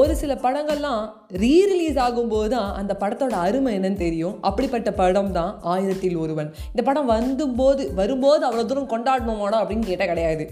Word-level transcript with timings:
ஒரு 0.00 0.12
சில 0.20 0.32
படங்கள்லாம் 0.42 1.02
ரீரிலீஸ் 1.42 1.98
ஆகும்போது 2.04 2.50
தான் 2.52 2.68
அந்த 2.80 2.92
படத்தோட 3.00 3.34
அருமை 3.46 3.70
என்னன்னு 3.78 4.02
தெரியும். 4.04 4.36
அப்படிப்பட்ட 4.48 4.90
படம் 5.00 5.32
தான் 5.38 5.50
ஆயிரத்தில் 5.72 6.20
ஒருவன். 6.24 6.48
இந்த 6.72 6.82
படம் 6.86 7.10
வந்தும்போது 7.16 7.82
வரும்போது 7.98 8.42
அவ்வளோ 8.48 8.64
தூரம் 8.70 8.92
கொண்டாடணுமாடா 8.92 9.58
அப்படின்னு 9.62 9.88
கேட்டால் 9.88 10.10
கிடையாது. 10.12 10.44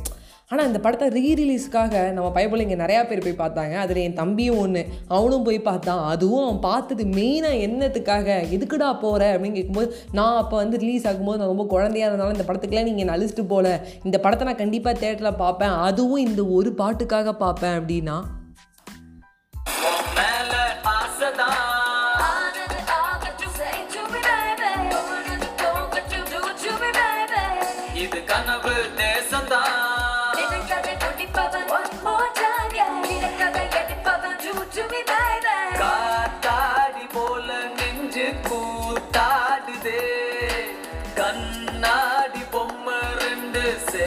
ஆனால் 0.53 0.69
இந்த 0.69 0.79
படத்தை 0.85 1.07
ரீரிலீஸ்க்காக 1.17 2.03
நம்ம 2.17 2.29
பைபிள் 2.37 2.63
நிறையா 2.83 3.03
பேர் 3.09 3.23
போய் 3.27 3.41
பார்த்தாங்க. 3.43 3.75
அதில் 3.83 4.01
என் 4.07 4.19
தம்பியும் 4.21 4.59
ஒன்று 4.63 4.83
அவனும் 5.17 5.47
போய் 5.49 5.61
பார்த்தான் 5.69 6.03
அதுவும் 6.13 6.45
அவன் 6.47 6.61
பார்த்தது 6.69 7.05
மெயினாக 7.19 7.63
என்னத்துக்காக 7.67 8.37
எதுக்குடா 8.57 8.89
போகிற 9.05 9.31
அப்படின்னு 9.35 9.59
கேட்கும்போது 9.59 9.89
நான் 10.19 10.41
அப்போ 10.43 10.59
வந்து 10.63 10.81
ரிலீஸ் 10.85 11.07
ஆகும்போது 11.11 11.41
நான் 11.43 11.53
ரொம்ப 11.55 11.67
குழந்தையாக 11.75 12.11
இருந்தாலும் 12.11 12.37
இந்த 12.37 12.47
படத்துக்குலாம் 12.51 12.89
நீங்கள் 12.91 13.05
என்ன 13.05 13.17
அழிச்சிட்டு 13.17 13.47
போகல 13.55 13.73
இந்த 14.09 14.19
படத்தை 14.27 14.49
நான் 14.51 14.61
கண்டிப்பாக 14.63 15.03
தேட்டரில் 15.05 15.41
பார்ப்பேன். 15.45 15.75
அதுவும் 15.89 16.27
இந்த 16.29 16.45
ஒரு 16.59 16.73
பாட்டுக்காக 16.83 17.35
பார்ப்பேன் 17.45 17.79
அப்படின்னா 17.81 18.19
கண்ணாடி 41.31 42.43
பொம்மை 42.53 42.97
ரெண்டு 43.21 43.63
சே 43.89 44.07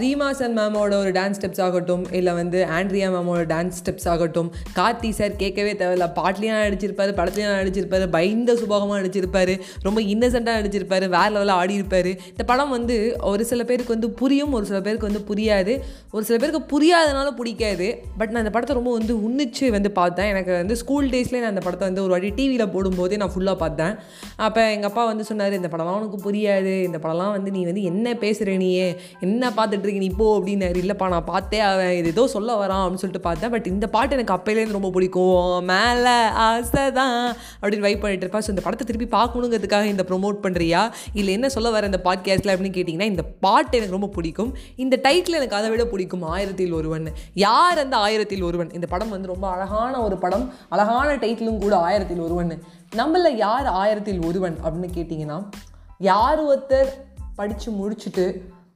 ரீமாசன் 0.00 0.54
மேமோட 0.58 0.94
ஒரு 1.02 1.10
டான்ஸ் 1.16 1.36
ஸ்டெப்ஸ் 1.40 1.60
ஆகட்டும் 1.62 2.02
இல்லை 2.12 2.32
வந்து 2.32 2.66
ஆண்ட்ரியா 2.78 3.08
மேமோட 3.14 3.42
டான்ஸ் 3.52 3.76
ஸ்டெப்ஸ் 3.80 4.08
ஆகட்டும் 4.08 4.52
கார்த்தி 4.74 5.10
சார் 5.10 5.36
கேட்கவே 5.36 5.72
தேவையில்ல. 5.72 6.06
பாட்லேயும் 6.18 6.58
நடிச்சிருப்பார் 6.66 7.12
படத்துலையும் 7.18 7.54
நடிச்சிருப்பார் 7.60 8.04
பயந்த 8.10 8.54
சுபாகமாக 8.54 8.98
நடிச்சிருப்பார் 9.00 9.52
ரொம்ப 9.82 10.00
இன்னசென்ட்டாக 10.00 10.58
நடிச்சிருப்பார் 10.60 11.06
வேறு 11.08 11.32
லெவலில் 11.36 11.54
ஆடி 11.60 11.74
இந்த 11.76 12.44
படம் 12.46 12.70
வந்து 12.70 13.16
ஒரு 13.20 13.44
சில 13.44 13.64
பேருக்கு 13.64 13.92
வந்து 13.92 14.10
புரியும் 14.10 14.52
ஒரு 14.52 14.66
சில 14.66 14.80
பேருக்கு 14.80 15.10
வந்து 15.10 15.22
புரியாது. 15.30 15.80
ஒரு 16.10 16.24
சில 16.24 16.36
பேருக்கு 16.38 16.62
புரியாதனால 16.74 17.30
பிடிக்காது. 17.30 18.02
பட் 18.18 18.30
நான் 18.30 18.44
இந்த 18.44 18.50
படத்தை 18.50 18.76
ரொம்ப 18.76 18.92
வந்து 18.98 19.14
உன்னிச்சு 19.16 19.70
வந்து 19.70 19.90
பார்த்தேன். 19.90 20.26
எனக்கு 20.26 20.52
வந்து 20.52 20.76
ஸ்கூல் 20.76 21.08
டேஸ்லேயே 21.08 21.38
நான் 21.38 21.54
அந்த 21.54 21.60
படத்தை 21.60 21.88
வந்து 21.88 22.02
ஒரு 22.02 22.10
வாட்டி 22.10 22.30
டிவியில் 22.30 22.68
போடும்போதே 22.68 23.16
நான் 23.16 23.32
ஃபுல்லாக 23.36 23.56
பார்த்தேன். 23.56 23.94
அப்போ 24.36 24.70
எங்கள் 24.70 24.90
அப்பா 24.90 25.04
வந்து 25.04 25.24
சொன்னார் 25.24 25.52
இந்த 25.52 25.68
படம்லாம் 25.72 25.98
உனக்கு 26.00 26.20
புரியாது. 26.30 26.74
இந்த 26.82 26.98
படம்லாம் 26.98 27.30
வந்து 27.30 27.50
நீ 27.50 27.64
வந்து 27.64 27.82
என்ன 27.82 28.14
பேசுகிற 28.14 28.56
நீயே? 28.56 29.00
என்ன 29.20 29.52
பார்த்துட்டு 29.56 29.84
பண்ணுறீங்க 29.86 30.04
நீ 30.04 30.10
போ 30.20 30.26
அப்படின்னாரு. 30.38 30.78
இல்லைப்பா 30.82 31.06
நான் 31.14 31.26
பார்த்தே 31.32 31.58
அவன் 31.68 31.92
இது 31.98 32.08
ஏதோ 32.14 32.22
சொல்ல 32.34 32.50
வரான் 32.60 32.82
அப்படின்னு 32.82 33.02
சொல்லிட்டு 33.02 33.26
பார்த்தேன். 33.26 33.52
பட் 33.54 33.66
இந்த 33.72 33.86
பாட்டு 33.94 34.14
எனக்கு 34.16 34.34
அப்பையிலேருந்து 34.36 34.76
ரொம்ப 34.78 34.90
பிடிக்கும். 34.96 35.66
மேலே 35.70 36.14
ஆசை 36.46 36.84
தான் 36.98 37.16
அப்படின்னு 37.60 37.86
வைப் 37.86 38.02
பண்ணிட்டு 38.02 38.26
இருப்பா 38.26 38.40
ஸோ 38.46 38.50
இந்த 38.54 38.62
படத்தை 38.66 38.86
திருப்பி 38.88 39.08
பார்க்கணுங்கிறதுக்காக 39.16 39.88
இந்த 39.94 40.04
ப்ரொமோட் 40.10 40.38
பண்ணுறியா 40.46 40.82
இல்லை 41.20 41.32
என்ன 41.38 41.50
சொல்ல 41.56 41.70
வர 41.76 41.90
இந்த 41.90 42.00
பாட்காஸ்ட்டில் 42.08 42.52
அப்படின்னு 42.54 42.76
கேட்டிங்கன்னா 42.78 43.10
இந்த 43.12 43.24
பாட்டு 43.46 43.78
எனக்கு 43.78 43.96
ரொம்ப 43.98 44.10
பிடிக்கும். 44.16 44.50
இந்த 44.84 44.94
டைட்டில் 45.06 45.38
எனக்கு 45.40 45.58
அதை 45.60 45.70
விட 45.74 45.86
பிடிக்கும். 45.92 46.24
ஆயிரத்தில் 46.34 46.76
ஒருவன் 46.80 47.06
யார் 47.46 47.82
அந்த 47.84 47.96
ஆயிரத்தில் 48.06 48.44
ஒருவன் 48.50 48.72
இந்த 48.78 48.88
படம் 48.94 49.14
வந்து 49.16 49.32
ரொம்ப 49.34 49.46
அழகான 49.54 49.94
ஒரு 50.06 50.18
படம். 50.24 50.46
அழகான 50.74 51.08
டைட்டிலும் 51.24 51.62
கூட 51.64 51.74
ஆயிரத்தில் 51.88 52.24
ஒருவன் 52.26 52.54
நம்மள 53.00 53.28
யார் 53.44 53.68
ஆயிரத்தில் 53.80 54.20
ஒருவன் 54.28 54.56
அப்படின்னு 54.64 54.90
கேட்டிங்கன்னா 54.98 55.38
யார் 56.10 56.40
ஒருத்தர் 56.50 56.90
படித்து 57.38 57.68
முடிச்சுட்டு 57.78 58.24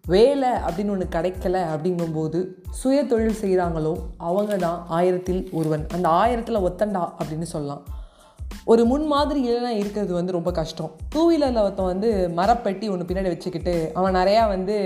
வேலை 0.04 0.48
அப்படின்னு 0.66 0.92
ஒன்று 0.94 1.06
கிடைக்கல 1.14 1.56
அப்படிங்கும்போது 1.72 2.38
சுய 2.70 3.04
தொழில் 3.04 3.41
செய்கிறாங்களோ 3.42 3.92
அவங்க 4.16 4.56
தான் 4.56 4.78
ஆயிரத்தில் 4.88 5.48
ஒருவன். 5.52 5.86
அந்த 5.94 6.08
ஆயிரத்தில் 6.08 6.64
ஒத்தண்டா 6.69 7.02
அப்படின்னு 7.19 7.48
சொல்லலாம். 7.54 7.82
ஒரு 8.64 8.84
முன் 8.84 9.06
மாதிரி 9.06 9.41
இல்லைனா 9.48 9.72
இருக்கிறது 9.80 10.12
வந்து 10.14 10.32
ரொம்ப 10.36 10.50
கஷ்டம். 10.52 10.91
டூ 11.12 11.22
வீலரில் 11.30 11.62
ஒருத்தன் 11.62 11.91
வந்து 11.92 12.30
மரப்பெட்டி 12.36 12.86
ஒன்று 12.91 13.08
பின்னாடி 13.10 13.30
வச்சுக்கிட்டு 13.34 13.75
அவன் 13.94 14.14
நிறையா 14.14 14.42
வந்து 14.48 14.76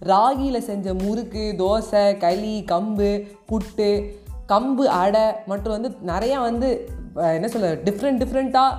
ராகியில் 0.00 0.66
செஞ்ச 0.70 0.94
முறுக்கு 0.94 1.44
தோசை 1.58 2.04
களி 2.24 2.54
கம்பு 2.72 3.10
புட்டு 3.50 3.90
கம்பு 4.52 4.84
அடை 5.02 5.26
மற்றும் 5.46 5.76
வந்து 5.76 5.90
நிறையா 6.12 6.40
வந்து 6.40 6.70
என்ன 7.14 7.48
சொல்ல 7.48 7.74
டிஃப்ரெண்ட் 7.74 8.22
டிஃப்ரெண்ட்டாக 8.22 8.74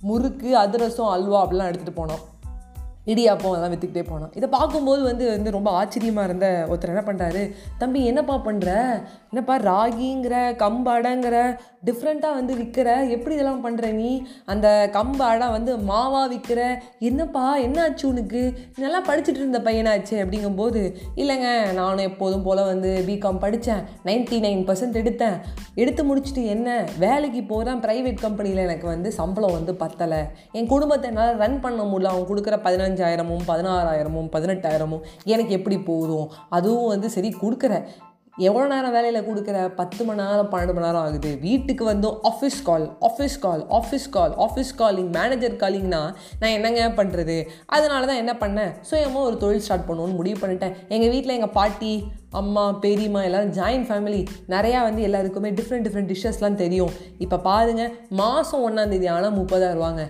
முறுக்கு 0.00 0.50
அதிரசம் 0.56 1.14
அல்வா 1.16 1.40
அப்படிலாம் 1.44 1.70
எடுத்துகிட்டு 1.70 2.00
போனோம். 2.02 2.22
இடியாப்பம் 3.06 3.52
அதெல்லாம் 3.52 3.72
விற்றுக்கிட்டே 3.72 4.04
போனான் 4.08 4.32
இதை 4.34 4.48
பார்க்கும்போது 4.48 5.02
வந்து 5.02 5.30
வந்து 5.30 5.50
ரொம்ப 5.50 5.70
ஆச்சரியமாக 5.70 6.26
இருந்த 6.26 6.66
ஒருத்தர் 6.68 6.92
என்ன 6.94 7.04
பண்ணுறாரு 7.06 7.52
தம்பி 7.78 8.04
என்னப்பா 8.04 8.34
பண்ணுற 8.34 8.70
என்னப்பா 9.30 9.56
ராகிங்கிற 9.58 10.34
கம்பு 10.56 10.90
அடைங்கிற 10.90 11.58
டிஃப்ரெண்ட்டாக 11.84 12.34
வந்து 12.34 12.54
விற்கிற 12.56 13.08
எப்படி 13.08 13.34
இதெல்லாம் 13.34 13.64
பண்ணுற 13.66 13.92
நீ? 13.92 14.22
அந்த 14.44 14.90
கம்பு 14.92 15.18
அடை 15.18 15.48
வந்து 15.48 15.76
மாவா 15.76 16.30
விற்கிற 16.30 16.80
என்னப்பா 16.98 17.56
என்ன 17.56 17.82
ஆச்சு 17.82 18.08
உனக்கு? 18.08 18.58
நல்லா 18.76 19.02
படிச்சுட்டு 19.04 19.40
இருந்த 19.42 19.58
பையனாச்சு 19.58 20.10
அப்படிங்கும்போது 20.10 20.94
இல்லைங்க 21.16 21.72
நானும் 21.72 22.04
எப்போதும் 22.04 22.42
போல் 22.42 22.64
வந்து 22.64 23.04
பிகாம் 23.06 23.38
படித்தேன். 23.38 23.82
நைன்ட்டி 24.04 24.38
நைன் 24.40 24.62
பர்சன்ட் 24.66 25.00
எடுத்தேன். 25.02 25.36
எடுத்து 25.74 26.16
முடிச்சுட்டு 26.16 26.46
என்ன? 26.46 26.88
வேலைக்கு 26.98 27.42
போகிறேன் 27.42 27.80
ப்ரைவேட் 27.80 28.20
கம்பெனியில் 28.20 28.58
எனக்கு 28.58 28.86
வந்து 28.86 29.12
சம்பளம் 29.12 29.52
வந்து 29.52 29.72
பத்தலை. 29.72 30.28
என் 30.52 30.66
குடும்பத்தை 30.66 31.10
என்னால் 31.10 31.36
ரன் 31.36 31.60
பண்ண 31.60 31.82
முடியல. 31.82 32.04
அவங்க 32.04 32.34
கொடுக்குற 32.34 32.62
பதினஞ்சு 32.62 32.91
பதினஞ்சாயிரமும் 32.92 33.44
பதினாறாயிரமும் 33.50 34.30
பதினெட்டாயிரமும் 34.36 35.04
எனக்கு 35.32 35.52
எப்படி 35.58 35.76
போதும்? 35.90 36.30
அதுவும் 36.56 36.90
வந்து 36.94 37.08
சரி 37.18 37.30
கொடுக்குற. 37.42 37.74
எவ்வளோ 38.48 38.66
நேரம் 38.72 38.94
வேலையில் 38.96 39.26
கொடுக்குற? 39.26 39.56
பத்து 39.78 40.02
மணி 40.08 40.20
நேரம் 40.20 40.48
பன்னெண்டு 40.52 40.74
மணி 40.76 40.86
நேரம் 40.86 41.02
ஆகுது. 41.06 41.30
வீட்டுக்கு 41.46 41.84
வந்து 41.90 42.08
office 42.30 42.56
call 42.68 42.86
office 43.08 43.36
call 43.44 43.62
office 43.78 44.06
call 44.14 44.32
office 44.44 44.72
calling 44.78 45.10
manager 45.16 45.58
காலிங்னா 45.62 46.00
நான் 46.40 46.54
என்னங்க 46.56 46.86
பண்ணுறது 47.00 47.36
அதனால 47.76 48.00
தான் 48.10 48.20
என்ன 48.22 48.34
பண்ணேன்? 48.42 48.72
சுயமாக 48.90 49.28
ஒரு 49.28 49.36
தொழில் 49.44 49.64
ஸ்டார்ட் 49.66 49.86
பண்ணணும்னு 49.90 50.18
முடிவு 50.20 50.38
பண்ணிட்டேன். 50.44 50.74
எங்கள் 50.94 51.12
வீட்டில் 51.14 51.36
எங்கள் 51.38 51.54
பாட்டி 51.58 51.92
அம்மா 52.40 52.64
பெரியம்மா 52.86 53.22
எல்லோரும் 53.28 53.54
ஜாயின்ட் 53.60 53.88
ஃபேமிலி 53.90 54.22
நிறையா 54.56 54.80
வந்து 54.88 55.06
எல்லாருக்குமே 55.10 55.52
டிஃப்ரெண்ட் 55.60 55.86
டிஃப்ரெண்ட் 55.88 56.12
டிஷ்ஷஸ்லாம் 56.14 56.60
தெரியும். 56.64 56.92
இப்போ 57.26 57.38
பாருங்கள் 57.50 57.94
மாதம் 58.22 58.66
ஒன்றாந்தேதி 58.68 59.10
ஆனால் 59.16 59.38
முப்பதாயிரம் 59.40 59.80
ரூபாங்க. 59.80 60.04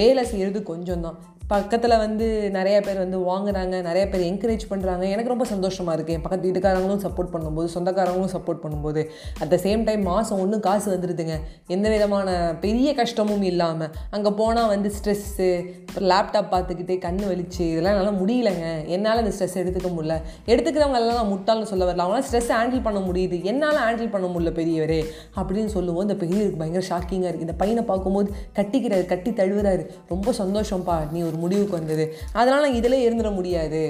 வேலை 0.00 0.22
செய்கிறது 0.30 0.60
கொஞ்சம் 0.72 1.04
தான் 1.04 1.18
பக்கத்தில் 1.48 1.96
வந்து 2.04 2.26
நிறைய 2.50 2.76
பேர் 2.80 3.02
வந்து 3.02 3.18
வாங்குறாங்க 3.28 3.74
நிறைய 3.82 4.04
பேர் 4.08 4.24
என்கரேஜ் 4.30 4.64
பண்ணுறாங்க 4.70 5.04
எனக்கு 5.10 5.32
ரொம்ப 5.32 5.44
சந்தோஷமாக 5.44 5.96
இருக்குது 5.96 6.16
என் 6.16 6.24
பக்கத்து 6.24 6.48
வீட்டுக்காரங்களும் 6.48 7.02
சப்போர்ட் 7.04 7.32
பண்ணும்போது 7.34 7.68
சொந்தக்காரங்களும் 7.74 8.32
சப்போர்ட் 8.34 8.62
பண்ணும்போது 8.64 9.02
அட் 9.40 9.52
த 9.54 9.58
சேம் 9.66 9.84
டைம் 9.84 10.02
மாதம் 10.02 10.40
ஒன்றும் 10.40 10.60
காசு 10.60 10.88
வந்துடுதுங்க 10.96 11.36
எந்த 11.66 11.86
விதமான 11.88 12.54
பெரிய 12.60 12.94
கஷ்டமும் 12.94 13.42
இல்லாமல் 13.42 13.92
அங்கே 14.10 14.30
போனால் 14.30 14.68
வந்து 14.68 14.90
ஸ்ட்ரெஸ்ஸு 14.98 15.50
அப்புறம் 15.88 16.10
லேப்டாப் 16.12 16.50
பார்த்துக்கிட்டே 16.52 16.98
கண் 16.98 17.20
வலிச்சு 17.28 17.62
இதெல்லாம் 17.72 17.94
என்னால் 17.94 18.18
முடியலைங்க. 18.22 18.66
என்னால் 18.86 19.18
அந்த 19.18 19.30
ஸ்ட்ரெஸ் 19.34 19.54
எடுத்துக்க 19.62 19.90
முடியல. 19.96 20.14
எடுத்துக்கிறவங்களெல்லாம் 20.46 21.18
நான் 21.20 21.30
முட்டாள்னு 21.32 21.68
சொல்ல 21.70 21.84
வரல. 21.84 22.04
அவங்களாம் 22.04 22.26
ஸ்ட்ரெஸ் 22.28 22.50
ஹேண்டில் 22.56 22.82
பண்ண 22.82 23.00
முடியுது. 23.00 23.36
என்னால் 23.42 23.80
ஹேண்டில் 23.84 24.10
பண்ண 24.10 24.26
முடியல 24.26 24.52
பெரியவரே. 24.58 25.00
அப்படின்னு 25.36 25.70
சொல்லும்போது 25.76 26.06
இந்த 26.08 26.18
பெரியவருக்கு 26.24 26.60
பயங்கர 26.62 26.84
ஷாக்கிங்காக 26.88 27.30
இருக்குது 27.30 27.46
இந்த 27.48 27.52
பையனை 27.52 27.82
பார்க்கும்போது 27.82 28.28
கட்டிக்கிறாரு 28.58 29.06
கட்டி 29.06 29.30
தழுவுறாரு. 29.30 29.86
ரொம்ப 30.08 30.34
சந்தோஷம்ப்பா. 30.42 30.98
நீ 31.10 31.22
ஒரு 31.22 31.35
முடிவுக்கு 31.42 31.74
வந்தது. 31.78 32.04
அதனால் 32.40 32.64
நான் 32.66 32.78
இதில் 32.80 32.96
இருந்துட 33.06 33.30
முடியாது. 33.38 33.82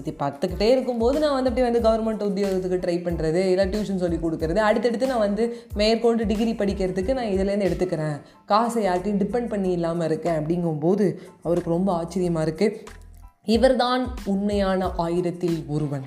இது 0.00 0.10
பார்த்துக்கிட்டே 0.22 0.68
இருக்கும்போது 0.74 1.16
நான் 1.24 1.36
வந்து 1.36 1.50
அப்படியே 1.50 1.68
வந்து 1.68 1.84
கவர்மெண்ட் 1.88 2.26
உத்தியோகத்துக்கு 2.28 2.80
ட்ரை 2.84 2.96
பண்ணுறது 3.06 3.42
இல்லை 3.52 3.66
டியூஷன் 3.74 4.02
சொல்லி 4.04 4.18
கொடுக்கறது 4.24 4.62
அடுத்தடுத்து 4.68 5.12
நான் 5.12 5.24
வந்து 5.28 5.46
மேற்கொண்டு 5.82 6.28
டிகிரி 6.32 6.54
படிக்கிறதுக்கு 6.62 7.18
நான் 7.20 7.32
இதுலேருந்து 7.36 7.68
எடுத்துக்கிறேன். 7.70 8.18
காசை 8.52 8.82
யார்ட்டையும் 8.88 9.22
டிபெண்ட் 9.24 9.52
பண்ணி 9.54 9.72
இல்லாமல் 9.78 10.08
இருக்கேன் 10.10 10.38
அப்படிங்கும்போது 10.40 11.06
அவருக்கு 11.46 11.76
ரொம்ப 11.76 11.92
ஆச்சரியமாக 12.00 12.46
இருக்குது 12.48 12.76
இவர்தான் 13.54 14.04
உண்மையான 14.32 14.90
ஆயிரத்தில் 15.06 15.58
ஒருவன். 15.76 16.04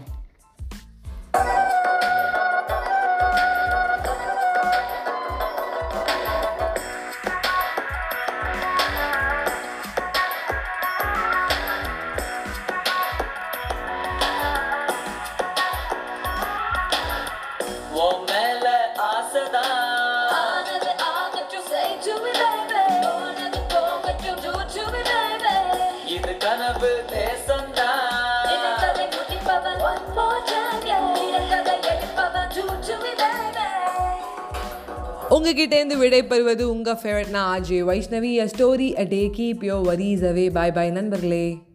Me, 26.73 26.79
baby. 26.81 27.23
உங்ககிட்டேருந்து 35.29 35.97
விடை 35.97 36.23
பெறுவது 36.23 36.69
உங்கள் 36.69 36.99
ஃபேவரட்னா 37.01 37.41
RJ 37.55 37.79
Vaishnavi. 37.89 38.31
A 38.39 38.45
story 38.45 38.99
a 38.99 39.03
day 39.03 39.31
keep 39.37 39.63
your 39.63 39.81
worries 39.81 40.23
away 40.23 40.51
bye 40.51 40.71
bye 40.71 40.89
நண்பர்களே. 40.89 41.66